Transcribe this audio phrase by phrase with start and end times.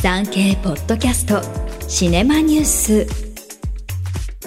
[0.00, 1.42] 産経ポッドキャスト
[1.88, 3.06] シネマニュース。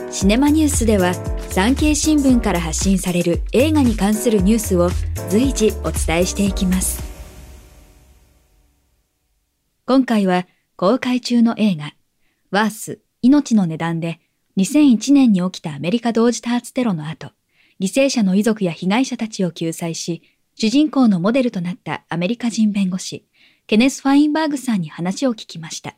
[0.10, 1.14] シネマニュースでは
[1.50, 4.90] 産経新聞から発信される映画に関するニュースを
[5.30, 7.04] 随時お伝えしていきます。
[9.86, 11.92] 今回は公開中の映画
[12.52, 14.22] ワース命の値段で
[14.56, 17.34] 2001年に起きたアメリカ同時多発テロの後
[17.82, 20.22] 犠牲者の遺族や被害者たちを救済し
[20.56, 23.26] 主人公のモデルとなったアメリカ人弁護士
[23.72, 25.96] ケネス・ファインバーグさんに話を聞きました。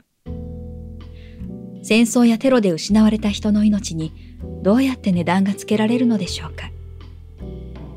[1.81, 4.13] 戦争やテロで失われた人の命に
[4.61, 6.69] どうやって値段がつけられるのでしょうか。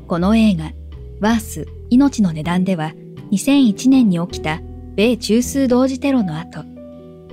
[0.07, 0.71] この映画、
[1.19, 2.93] ワース命の値段では
[3.31, 4.61] 2001年に起きた
[4.95, 6.61] 米中枢同時テロの後、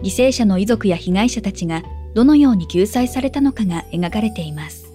[0.03, 1.83] 犠牲者の遺族や被害者たちが
[2.15, 4.93] どのように救済されたのかが描かれています。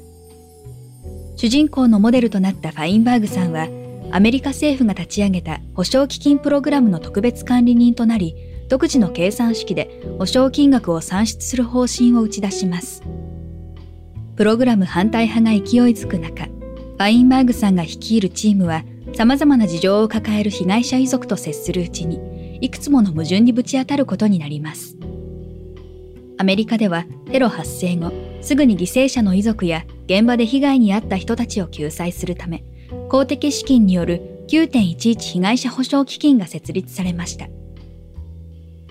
[1.36, 3.68] 主人公のモデルとなったファインバーグさんは
[4.12, 8.36] アメリカ政府が立ち上げた保証基金プログラムの特別管理人となり、
[8.68, 13.04] 独自の計算式で保証金額を算出する方針を打ち出します。
[14.36, 24.98] プログラム反対派が勢いづく中、ファインバーグさんが率いるチームは様々な事情を抱える被害者遺族と接するうちに、いくつもの矛盾にぶち当たることになります。
[26.38, 32.64] アメリカではテロ発生後、すぐに犠牲者の遺族や現場で被害に遭った人たちを救済するため、
[33.10, 37.48] 公的資金による9.11被害者保障基金が設立されました。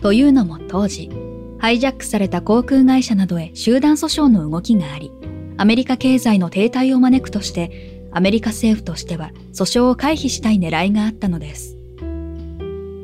[0.02, 1.10] というのも当時、
[1.58, 5.10] ハイジャックされた航空会社などへ集団訴訟の動きがあり、
[5.56, 11.76] アメリカ経済の停滞を招くとして、アメリカ政府としては訴訟を回避したい狙いがあったのです。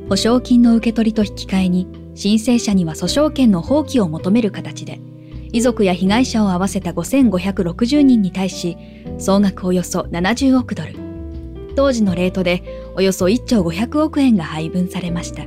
[0.08, 5.00] 保証金の受け取りと引き換えに、申請者には訴訟権の放棄を求める形で、
[5.52, 8.76] 遺族や被害者を合わせた5560人に対し、
[9.18, 11.03] 総額およそ70億ドル、
[11.74, 12.62] 当時のレートで
[12.94, 15.44] およそ1兆500億円が配分されました。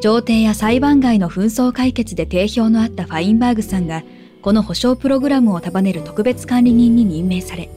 [0.00, 4.02] 調停や裁判外の紛争解決で定評のあったファインバーグさんが、
[4.42, 7.70] この保証プログラムを束ねる特別管理人に任命され、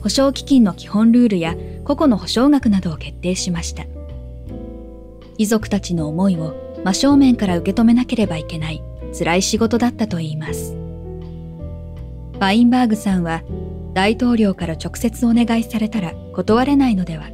[0.00, 3.84] 保証基金の基本ルールや個々の保証額などを決定しました。
[5.36, 8.82] 遺族たちの思いを真正面から受け止めなければいけない
[9.18, 10.74] 辛い仕事だったといいます。
[12.34, 13.42] ファインバーグさんは
[13.94, 17.30] 大統領から直接お願いされたら断れないのでは。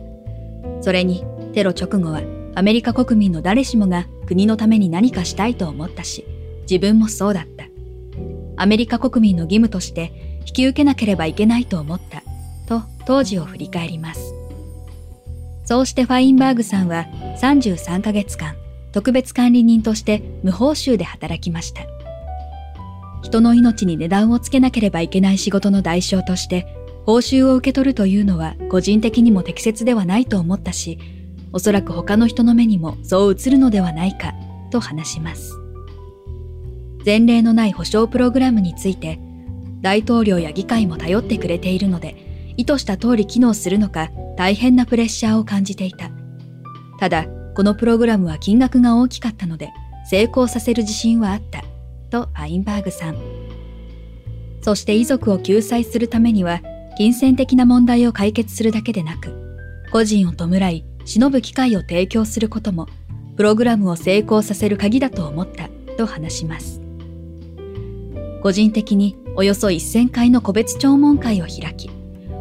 [0.83, 2.23] それにテロ直後は
[2.55, 6.27] アメリカ国民の誰しもが国のために何かしたいと思ったし、
[6.63, 7.65] 自分もそうだった。
[8.57, 12.23] アメリカ国民の義務として引き受けなければいけないと思った、
[12.69, 14.35] と当時を振り返ります。
[15.65, 17.07] そうしてファインバーグさんは
[17.41, 18.55] 33ヶ月間、
[18.93, 21.83] 特別管理人として無報酬で働きました。
[23.23, 26.67] 人の命に値段をつけなければいけない仕事の代償として、
[27.07, 30.99] 報酬を受け取るというのは個人的にも適切ではないと思ったし、
[31.53, 34.35] おそらく他の人の目にもそう映るのではないか、
[34.71, 35.59] と話します。
[37.05, 39.19] 前例のない保障プログラムについて、
[39.81, 46.11] 大統領や議会も頼ってくれているので、意図した通り機能するのか大変なプレッシャーを感じていた。
[46.99, 49.71] ただ、このプログラムは金額が大きかったので、
[50.09, 51.65] 成功させる自信はあった。
[52.11, 53.17] とファインバーグさん。
[54.61, 56.61] そして遺族を救済するためには、
[56.99, 59.33] 金銭的な問題を解決するだけでなく、
[59.91, 62.87] 個人を弔い、忍ぶ機会を提供することも、
[63.37, 66.81] プログラムを成功させる鍵だと思ったと話します。
[68.43, 71.91] 個人的におよそ1000回の個別聴聞会を開き、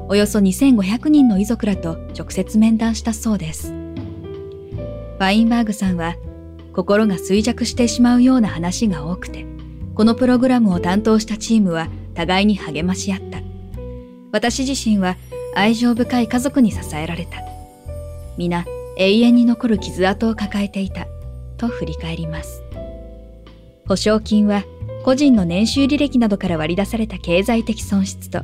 [0.09, 3.71] およそ2500人の遺族らと直接面談したそうです。
[3.71, 6.15] ファインバーグさんは、
[6.73, 9.45] 心が衰弱してしまうような話が多くて、
[9.99, 13.39] このプログラムを担当したチームは互いに励まし合った。
[14.31, 15.17] 私自身は
[15.55, 17.41] 愛情深い家族に支えられた。
[18.37, 18.63] 皆
[18.95, 21.05] 永遠に残る傷跡を抱えていた。
[21.57, 22.63] と振り返ります。
[23.89, 24.63] 保証金は
[25.03, 28.43] 個人の年収履歴などから割り出された経済的損失と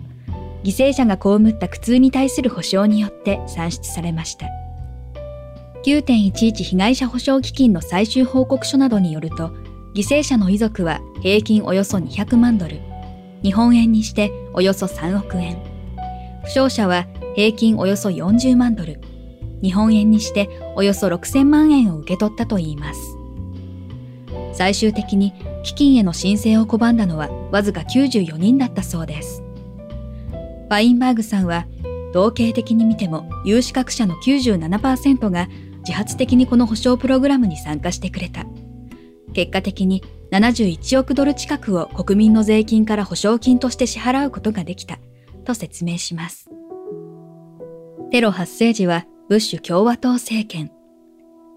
[0.66, 4.48] 犠牲者が被った苦痛に対する保証によって算出されました。
[5.86, 9.54] 9.11被害者保障基金の最終報告書などによると、
[9.96, 12.82] 犠牲者の遺族は平均およそ200万ドル、
[13.42, 15.56] 日本円にしておよそ3億円。
[16.44, 19.00] 負傷者は平均およそ40万ドル、
[19.64, 23.18] 日本円にしておよそ6000万円を受け取ったといいます。
[24.52, 25.34] 最終的に
[25.64, 29.42] 基金への申請を拒んだのはわずか94人だったそうです。
[30.30, 31.68] ファインバーグさんは、
[32.10, 35.48] 統計的に見ても有資格者の97%が
[35.80, 38.46] 自発的にこの保証プログラムに参加してくれた。
[39.36, 40.02] 結果的に
[40.32, 44.98] 71億ドル近くを国民の税金から保証金として支払うことができた、
[45.44, 46.50] と説明します。
[48.12, 50.72] テロ発生時はブッシュ共和党政権。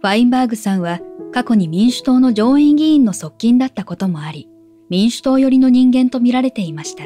[0.01, 1.01] ファインバーグさんは
[1.33, 4.49] 過去に民主党の上院議員の側近だったこともあり、
[4.91, 7.05] 民主党寄りの人間と見られていました。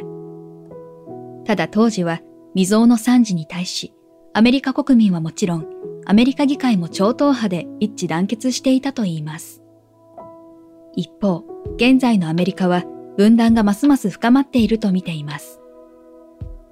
[1.44, 2.20] ただ当時は
[2.54, 3.92] 未曾有の惨事に対し、
[4.32, 5.66] アメリカ国民はもちろん、
[6.06, 9.61] アメリカ議会も超党派で一致団結していたといいます。
[10.94, 11.44] 一方、
[11.76, 12.84] 現在のアメリカは
[13.16, 15.60] 分断がますます深まっていると見ています。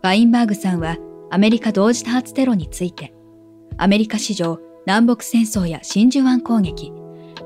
[0.03, 0.97] ファインバーグさんは
[1.31, 3.13] アメリカ同時多発テロについて、
[3.77, 6.93] アメリカ史上南北戦争や真珠湾攻撃、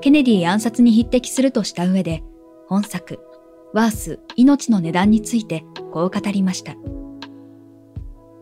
[0.00, 2.22] ケネディ暗殺に匹敵するとした上で、
[2.68, 3.20] 本作、
[3.72, 6.74] ワース、命の値段についてこう語りました。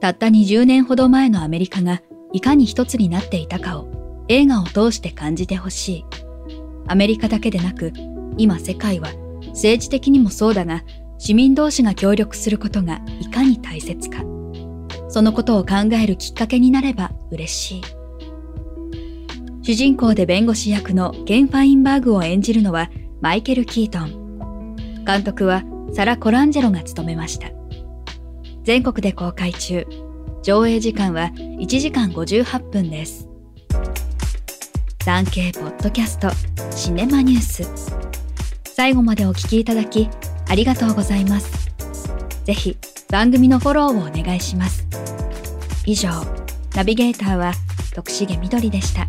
[0.01, 2.03] たった20年ほど前のアメリカが
[2.33, 6.05] いかに一つになっていたかを映画を通して感じてほしい。
[6.87, 7.93] アメリカだけでなく、
[8.39, 9.13] 今世界は
[9.49, 10.83] 政治的にもそうだが、
[11.19, 14.25] 市民同士が協力することがいかに大切か。
[15.09, 17.83] そのことを考えるきっかけになれば嬉しい。
[19.63, 22.91] 主人公で弁護士役のケン・ファインバーグを演じるのは
[23.21, 24.77] マイケル・キートン。
[25.05, 25.63] 監督は
[25.93, 27.49] サラ・コランジェロが務めました。
[28.65, 29.87] 全国で公開中。
[30.43, 33.29] 上映時間は1時間58分です。
[35.05, 36.31] 産経ポッドキャスト
[36.75, 38.02] シネマニュース。
[38.75, 40.09] 最後までお聴きいただき
[40.49, 41.71] ありがとうございます。
[42.45, 42.77] ぜひ
[43.11, 44.87] 番組のフォローをお願いします。
[45.85, 46.09] 以上、
[46.75, 47.53] ナビゲーターは
[47.95, 49.07] 徳重みどりでした。